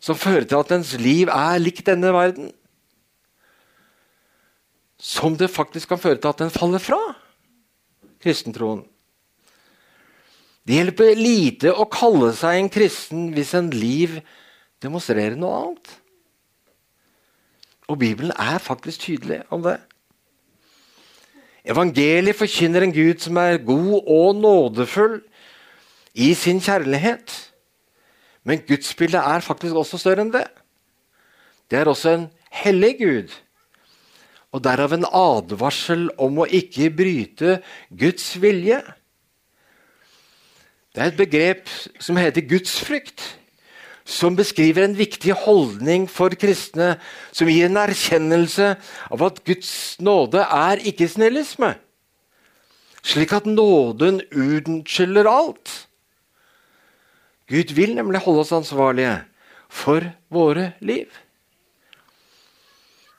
[0.03, 2.53] som fører til at ens liv er likt denne verden.
[4.99, 7.01] Som det faktisk kan føre til at den faller fra
[8.23, 8.83] kristentroen.
[10.67, 14.19] Det hjelper lite å kalle seg en kristen hvis en liv
[14.85, 15.95] demonstrerer noe annet.
[17.89, 19.79] Og Bibelen er faktisk tydelig om det.
[21.69, 25.19] Evangeliet forkynner en Gud som er god og nådefull
[26.17, 27.33] i sin kjærlighet.
[28.45, 30.47] Men gudsbildet er faktisk også større enn det.
[31.69, 32.29] Det er også en
[32.63, 33.35] hellig Gud.
[34.53, 37.59] Og derav en advarsel om å ikke bryte
[37.91, 38.81] Guds vilje.
[40.95, 41.69] Det er et begrep
[42.01, 43.27] som heter gudsfrykt
[44.09, 46.95] som beskriver en viktig holdning for kristne,
[47.33, 48.71] som gir en erkjennelse
[49.13, 51.75] av at Guds nåde er ikke snillisme.
[53.05, 55.75] Slik at nåden unnskylder alt.
[57.49, 59.15] Gud vil nemlig holde oss ansvarlige
[59.69, 61.09] for våre liv.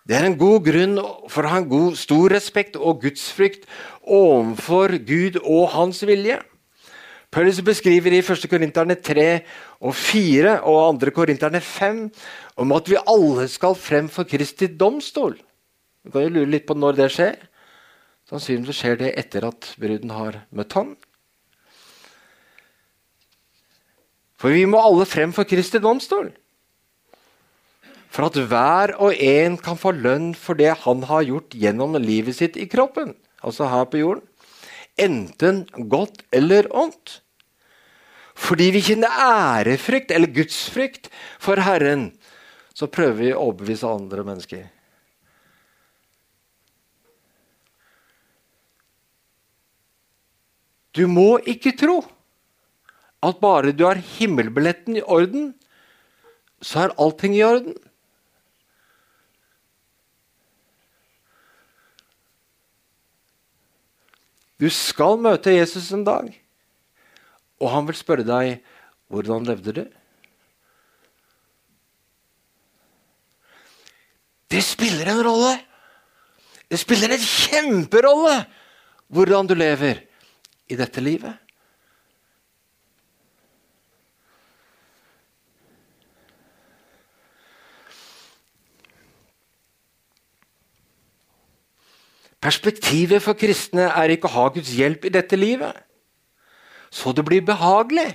[0.09, 0.95] Det er en god grunn
[1.29, 3.67] for å ha en god, stor respekt og gudsfrykt
[4.01, 6.39] overfor Gud og hans vilje.
[7.29, 8.47] Paulus beskriver i 1.
[8.49, 9.27] Korinterne 3
[9.85, 11.13] og 4 og 2.
[11.13, 11.99] Korinterne 5
[12.57, 15.37] om at vi alle skal frem for Kristi domstol.
[16.01, 17.37] Vi kan jo lure litt på når det skjer.
[18.29, 20.95] Sannsynligvis skjer det etter at bruden har møtt ham.
[24.39, 26.31] For vi må alle frem for Kristi domstol.
[28.09, 32.39] for at hver og en kan få lønn for det han har gjort gjennom livet
[32.39, 33.13] sitt i kroppen,
[33.45, 34.25] altså her på jorden,
[34.97, 35.61] enten
[35.93, 37.19] godt eller ondt.
[38.33, 42.09] Fordi vi kjenner ærefrykt eller gudsfrykt for Herren,
[42.73, 44.65] så prøver vi å overbevise andre mennesker.
[50.97, 52.01] Du må ikke tro
[53.25, 55.53] at bare du har himmelbilletten i orden,
[56.61, 57.75] så er allting i orden.
[64.59, 66.33] Du skal møte Jesus en dag,
[67.59, 68.59] og han vil spørre deg
[69.09, 69.83] hvordan levde du?
[74.49, 75.55] Det spiller en rolle!
[76.69, 78.35] Det spiller en kjemperolle
[79.09, 80.03] hvordan du lever
[80.69, 81.33] i dette livet.
[92.39, 95.75] Perspektivet for kristne er ikke å ha Guds hjelp i dette livet,
[96.89, 98.13] så det blir behagelig.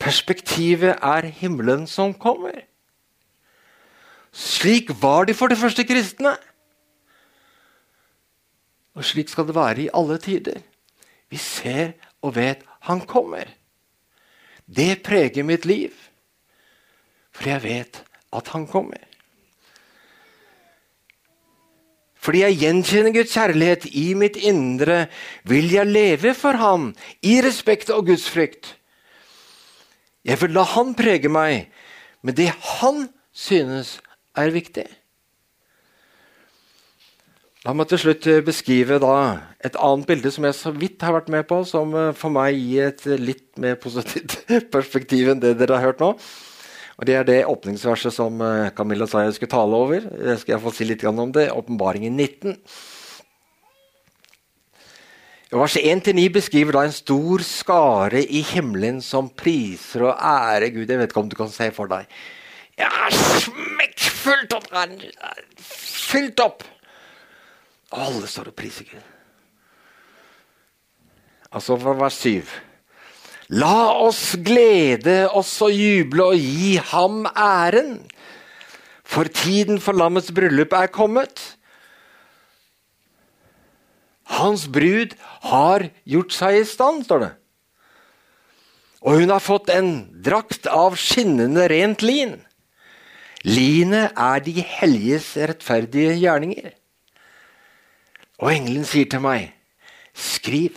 [0.00, 2.64] Perspektivet er himmelen som kommer.
[4.32, 6.32] Slik var de for de første kristne.
[8.96, 10.62] Og slik skal det være i alle tider.
[11.30, 11.92] Vi ser
[12.22, 13.50] og vet han kommer.
[14.66, 15.92] Det preger mitt liv,
[17.32, 19.07] for jeg vet at han kommer.
[22.28, 25.06] Fordi jeg gjenkjenner Guds kjærlighet i mitt indre,
[25.48, 26.90] vil jeg leve for ham
[27.24, 28.74] i respekt og Guds frykt.
[30.28, 31.70] Jeg vil la han prege meg
[32.20, 33.94] med det han synes
[34.36, 34.84] er viktig.
[37.64, 41.48] La meg til slutt beskrive et annet bilde som jeg så vidt har vært med
[41.48, 44.42] på, som eh, for meg gir et litt mer positivt
[44.76, 46.12] perspektiv enn det dere har hørt nå.
[46.98, 50.02] Og Det er det åpningsverset som eh, Camilla sa jeg skulle tale over.
[50.02, 51.46] Jeg skal iallfall si litt om det.
[51.54, 52.56] Åpenbaringen 19.
[55.48, 60.90] Vers 1-9 beskriver da en stor skare i himmelen som priser og ære Gud.
[60.90, 62.10] Jeg vet ikke om du kan se for deg.
[62.78, 64.68] Ja, smekkfullt opp!
[65.62, 66.66] Fylt opp!
[67.96, 69.06] Alle står og priser Gud.
[71.48, 72.42] Altså fra vers 7.
[73.48, 78.02] La oss glede oss og juble og gi ham æren.
[79.08, 81.40] For tiden for lammets bryllup er kommet.
[84.28, 85.14] Hans brud
[85.48, 87.30] har gjort seg i stand, står det.
[89.00, 92.36] Og hun har fått en drakt av skinnende rent lin.
[93.48, 96.74] Linet er de helliges rettferdige gjerninger.
[98.42, 99.54] Og engelen sier til meg,
[100.12, 100.76] skriv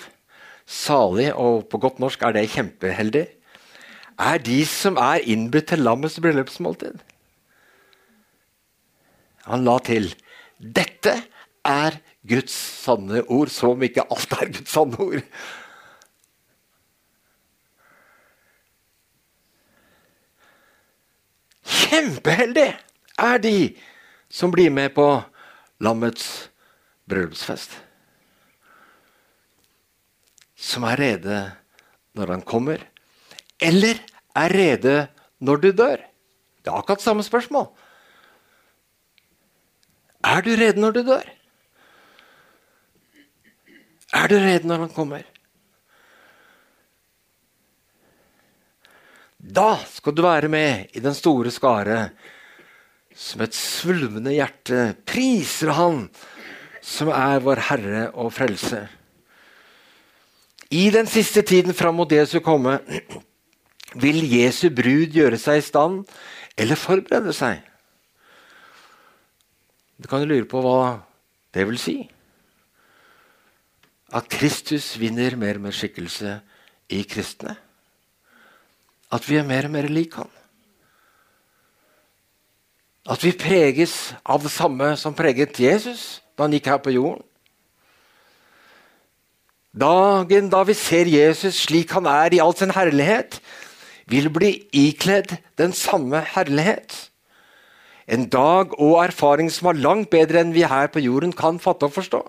[0.72, 3.26] salig, og på godt norsk er det kjempeheldig,
[4.22, 7.00] er de som er innbudt til lammets bryllupsmåltid.
[9.48, 10.12] Han la til
[10.62, 11.16] dette
[11.66, 15.26] er Guds sanne ord, som om ikke alt er Guds sanne ord.
[21.66, 22.70] Kjempeheldig
[23.20, 23.56] er de
[24.32, 25.08] som blir med på
[25.82, 26.28] lammets
[27.10, 27.82] bryllupsfest
[30.62, 31.40] som er rede
[32.18, 32.84] når han kommer,
[33.62, 33.98] eller
[34.38, 34.96] er rede
[35.42, 35.98] når du dør?
[36.62, 37.72] Det er akkurat samme spørsmål.
[40.22, 41.26] Er du rede når du dør?
[44.14, 45.26] Er du rede når han kommer?
[49.42, 52.12] Da skal du være med i den store skare
[53.18, 56.06] som et svulmende hjerte priser Han
[56.82, 59.01] som er vår Herre og Frelser.
[60.72, 62.78] I den siste tiden fram mot Jesu komme
[64.00, 66.06] vil Jesu brud gjøre seg i stand
[66.56, 67.60] eller forberede seg.
[70.00, 71.02] Du kan jo lure på hva
[71.52, 71.98] det vil si.
[74.16, 76.38] At Kristus vinner mer og mer skikkelse
[76.92, 77.58] i kristne.
[79.12, 80.32] At vi er mer og mer lik han.
[83.12, 87.28] At vi preges av det samme som preget Jesus da han gikk her på jorden.
[89.72, 93.38] Dagen da vi ser Jesus slik han er i all sin herlighet,
[94.12, 96.92] vil bli ikledd den samme herlighet.
[98.04, 101.88] En dag og erfaring som er langt bedre enn vi her på jorden kan fatte
[101.88, 102.20] og forstå.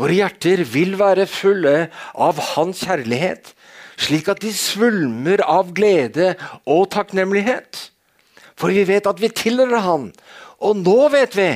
[0.00, 3.52] Våre hjerter vil være fulle av Hans kjærlighet,
[4.00, 6.32] slik at de svulmer av glede
[6.64, 7.90] og takknemlighet.
[8.56, 10.10] For vi vet at vi tilhører Han,
[10.64, 11.48] og nå vet vi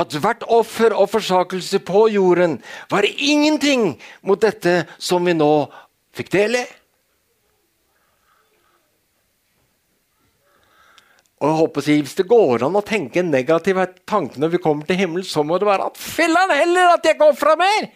[0.00, 2.56] at hvert offer og forsakelse på jorden
[2.90, 3.92] var ingenting
[4.24, 5.50] mot dette som vi nå
[6.16, 6.64] fikk del i.
[11.36, 14.62] Og jeg håper å si, Hvis det går an å tenke en negativ når vi
[14.62, 17.90] kommer til himmelen, så må det være at filler'n heller at jeg ikke ofra mer!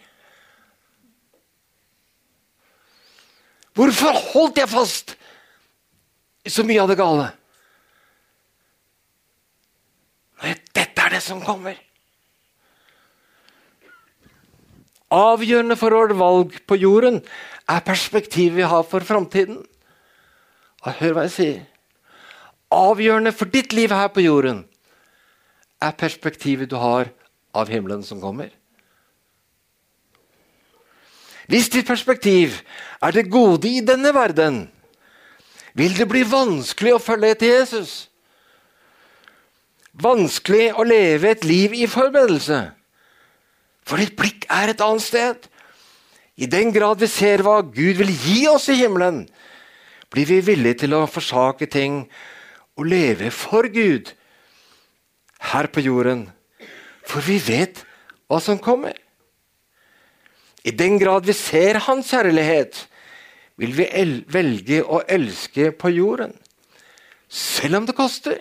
[3.73, 5.15] Hvorfor holdt jeg fast
[6.45, 7.29] i så mye av det gale?
[10.30, 10.30] Nei,
[10.73, 11.77] dette er det som kommer.
[15.11, 17.19] Avgjørende for vårt valg på jorden
[17.69, 19.59] er perspektivet vi har for framtiden.
[20.81, 21.59] Hør hva jeg sier.
[22.71, 24.63] Avgjørende for ditt liv her på jorden
[25.81, 27.11] er perspektivet du har
[27.53, 28.49] av himmelen som kommer.
[31.51, 32.61] Hvis ditt perspektiv
[33.03, 34.69] er det gode i denne verden,
[35.75, 38.10] vil det bli vanskelig å følge etter Jesus.
[39.91, 42.61] Vanskelig å leve et liv i forberedelse.
[43.83, 45.47] For ditt blikk er et annet sted.
[46.39, 49.25] I den grad vi ser hva Gud vil gi oss i himmelen,
[50.11, 52.05] blir vi villige til å forsake ting
[52.79, 54.13] og leve for Gud
[55.51, 56.25] her på jorden.
[57.07, 57.83] For vi vet
[58.31, 58.95] hva som kommer.
[60.63, 62.85] I den grad vi ser Hans kjærlighet,
[63.59, 63.87] vil vi
[64.31, 66.33] velge å elske på jorden.
[67.27, 68.39] Selv om det koster.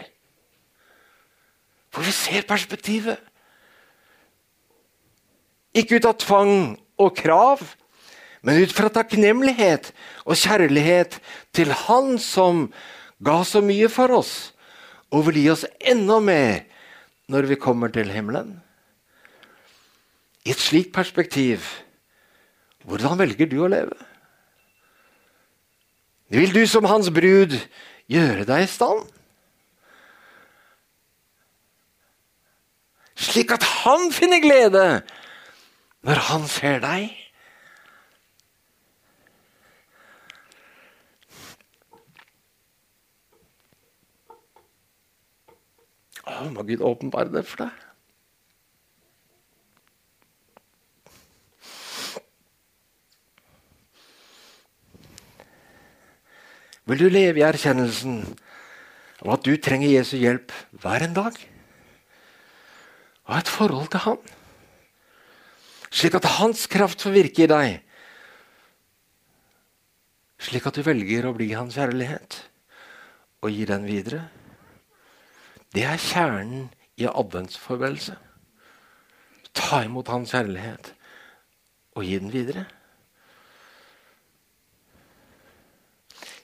[1.91, 3.19] For vi ser perspektivet.
[5.75, 6.55] Ikke ut av tvang
[7.01, 7.63] og krav,
[8.43, 9.91] men ut fra takknemlighet
[10.25, 11.19] og kjærlighet
[11.55, 12.69] til Han som
[13.23, 14.53] ga så mye for oss,
[15.13, 16.65] og vil gi oss enda mer
[17.31, 18.57] når vi kommer til himmelen.
[20.47, 21.67] I et slikt perspektiv
[22.89, 23.97] hvordan velger du å leve?
[26.33, 27.57] Vil du som hans brud
[28.11, 29.05] gjøre deg i stand?
[33.21, 34.85] Slik at han finner glede
[36.09, 37.11] når han ser deg?
[46.25, 47.87] Å, må Gud åpenbare det for deg?
[56.89, 58.23] Vil du leve i erkjennelsen
[59.21, 61.37] av at du trenger Jesu hjelp hver en dag?
[63.31, 64.19] Ha et forhold til Han,
[65.95, 67.77] slik at Hans kraft får virke i deg.
[70.41, 72.41] Slik at du velger å bli Hans kjærlighet
[73.45, 74.25] og gi den videre.
[75.71, 76.67] Det er kjernen
[76.99, 78.19] i adventsforberedelse.
[79.55, 80.91] Ta imot Hans kjærlighet
[81.95, 82.67] og gi den videre.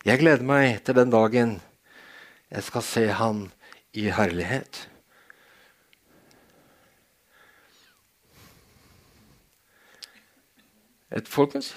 [0.07, 1.59] Jeg gleder meg til den dagen
[2.47, 3.49] jeg skal se Han
[3.91, 4.87] i herlighet.
[11.15, 11.75] Et folkens,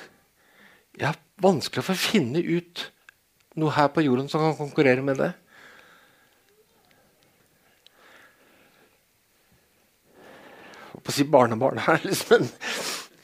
[0.97, 2.82] Jeg har vanskelig for å finne ut
[3.55, 5.30] noe her på jorden som kan konkurrere med det.
[10.89, 12.43] Jeg på å si barnebarn er liksom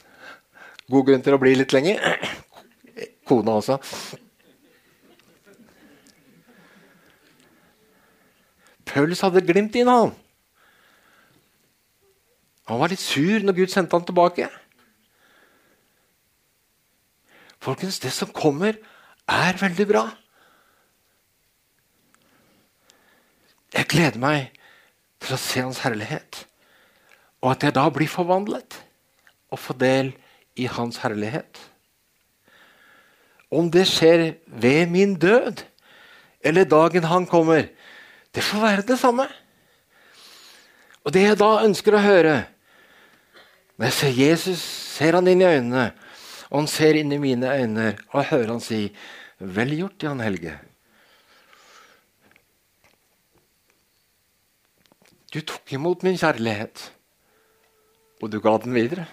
[0.94, 2.00] god grunn til å bli litt lenger.
[3.28, 3.76] Kona også.
[8.86, 10.14] Paulus hadde glimt inn, han.
[12.70, 14.48] Han var litt sur når Gud sendte han tilbake.
[17.66, 18.76] Folkens, det som kommer,
[19.26, 20.04] er veldig bra.
[23.74, 24.52] Jeg gleder meg
[25.18, 26.44] til å se Hans herlighet,
[27.42, 28.78] og at jeg da blir forvandlet
[29.50, 30.12] og får del
[30.54, 31.58] i Hans herlighet.
[33.50, 35.64] Om det skjer ved min død
[36.46, 37.66] eller dagen Han kommer,
[38.34, 39.26] det får være det samme.
[41.02, 42.34] Og det jeg da ønsker å høre
[43.76, 44.60] Når jeg ser Jesus,
[44.96, 45.90] ser han inn i øynene,
[46.50, 48.96] og han ser inn i mine øyne, og hører han si
[49.40, 50.58] 'Vel gjort, Jan Helge'.
[55.34, 56.92] Du tok imot min kjærlighet,
[58.22, 59.06] og du ga den videre.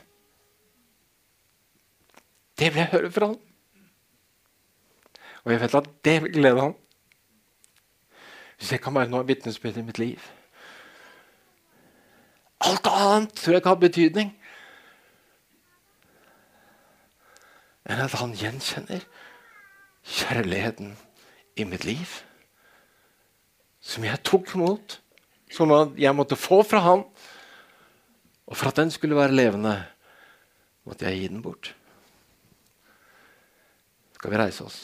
[2.59, 3.39] Det vil jeg høre fra han.
[5.43, 6.75] Og jeg vet at det vil glede han.
[8.57, 10.19] Hvis jeg kan være noe vitnesbyrd i mitt liv.
[12.63, 14.31] Alt annet tror jeg ikke har betydning.
[17.84, 19.03] Enn at han gjenkjenner
[20.03, 20.95] kjærligheten
[21.59, 22.07] i mitt liv.
[23.84, 24.99] Som jeg tok imot.
[25.51, 27.05] Som jeg måtte få fra han.
[28.47, 29.77] Og for at den skulle være levende,
[30.84, 31.75] måtte jeg gi den bort.
[34.15, 34.81] Skal vi reise oss?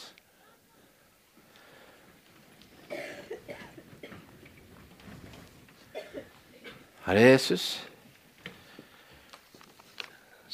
[7.05, 7.88] Herre Jesus,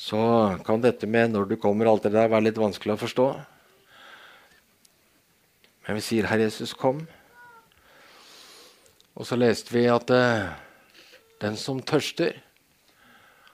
[0.05, 0.21] så
[0.65, 3.25] kan dette med når du kommer, alt det der være litt vanskelig å forstå.
[5.87, 6.99] Men vi sier, Herre Jesus, kom.
[9.15, 10.51] Og så leste vi at uh,
[11.41, 12.35] den som tørster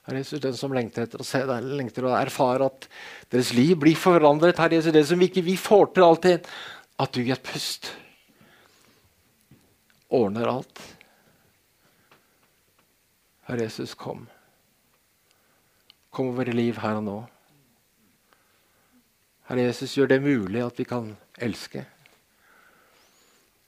[0.08, 2.88] Herre Jesus, den som lengter etter å se deg, lengter å erfare at
[3.32, 4.58] deres liv blir forandret.
[4.60, 6.49] Herre Jesus, det som ikke vi får til alltid,
[6.99, 7.93] at du i et pust
[10.12, 10.84] ordner alt.
[13.47, 14.26] Herre Jesus, kom.
[16.12, 17.18] Kom over i liv her og nå.
[19.49, 21.86] Herre Jesus, gjør det mulig at vi kan elske.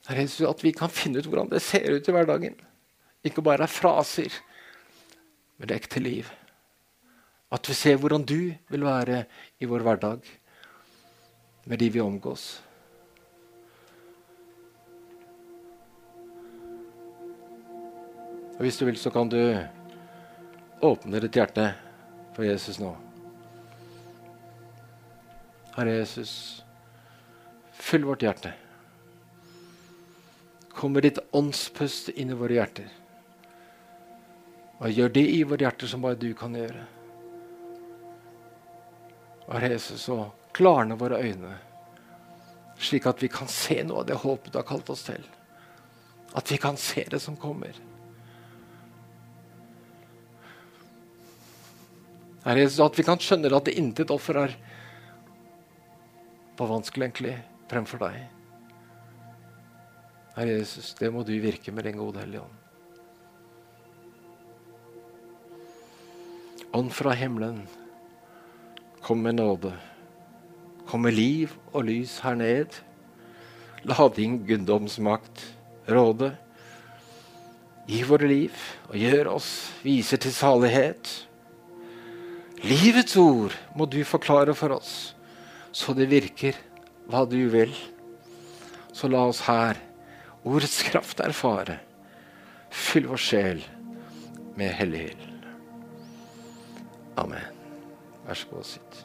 [0.07, 2.55] Herre Jesus, At vi kan finne ut hvordan det ser ut i hverdagen.
[3.23, 4.41] Ikke bare er fraser
[5.57, 6.27] men det ekte liv.
[7.53, 9.23] At vi ser hvordan du vil være
[9.61, 10.25] i vår hverdag
[11.69, 12.63] med de vi omgås.
[18.53, 19.39] Og Hvis du vil, så kan du
[20.83, 21.71] åpne ditt hjerte
[22.33, 22.95] for Jesus nå.
[25.75, 26.63] Herre Jesus,
[27.73, 28.53] fyll vårt hjerte.
[30.69, 32.89] Kom med ditt åndspust inn i våre hjerter.
[34.81, 36.85] Og gjør det i våre hjerter som bare du kan gjøre.
[39.49, 41.55] Herre Jesus, og klarne våre øyne,
[42.77, 45.25] slik at vi kan se noe av det håpet du har kalt oss til.
[46.33, 47.77] At vi kan se det som kommer.
[52.43, 54.55] Herre Jesus, at vi kan skjønne at det intet offer er
[56.57, 57.37] for vanskelig egentlig
[57.71, 58.19] fremfor deg.
[60.35, 62.59] Herre Jesus, det må du virke med din gode Hellige Ånd.
[66.73, 67.63] Ånd fra himmelen,
[69.05, 69.73] kom med nåde.
[70.89, 72.79] Kom med liv og lys her ned.
[73.85, 75.43] La din guddomsmakt
[75.91, 76.31] råde.
[77.87, 79.51] Gi våre liv og gjør oss
[79.83, 81.13] viser til salighet.
[82.63, 85.11] Livets ord må du forklare for oss,
[85.75, 86.55] så det virker
[87.11, 87.73] hva du vil.
[88.95, 89.79] Så la oss her
[90.47, 91.81] ordets kraft erfare.
[92.71, 93.63] Fyll vår sjel
[94.55, 95.47] med hellig ild.
[97.19, 97.49] Amen.
[98.23, 99.01] Vær så god og sitt.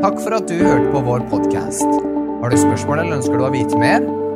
[0.00, 2.00] Takk for at du hørte på vår podkast.
[2.40, 4.19] Har du spørsmål eller ønsker du å vite mer?